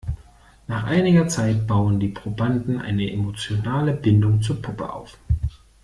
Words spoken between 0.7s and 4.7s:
einiger Zeit bauen die Probanden eine emotionale Bindung zur